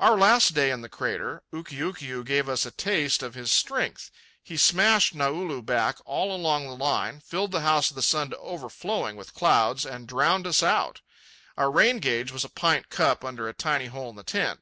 Our 0.00 0.16
last 0.18 0.52
day 0.52 0.72
in 0.72 0.80
the 0.80 0.88
crater, 0.88 1.44
Ukiukiu 1.52 2.24
gave 2.26 2.48
us 2.48 2.66
a 2.66 2.72
taste 2.72 3.22
of 3.22 3.34
his 3.36 3.52
strength. 3.52 4.10
He 4.42 4.56
smashed 4.56 5.14
Naulu 5.14 5.62
back 5.64 5.98
all 6.04 6.34
along 6.34 6.66
the 6.66 6.74
line, 6.74 7.20
filled 7.20 7.52
the 7.52 7.60
House 7.60 7.88
of 7.88 7.94
the 7.94 8.02
Sun 8.02 8.30
to 8.30 8.38
overflowing 8.38 9.14
with 9.14 9.32
clouds, 9.32 9.86
and 9.86 10.08
drowned 10.08 10.48
us 10.48 10.64
out. 10.64 11.02
Our 11.56 11.70
rain 11.70 11.98
gauge 12.00 12.32
was 12.32 12.44
a 12.44 12.48
pint 12.48 12.88
cup 12.88 13.24
under 13.24 13.48
a 13.48 13.54
tiny 13.54 13.86
hole 13.86 14.10
in 14.10 14.16
the 14.16 14.24
tent. 14.24 14.58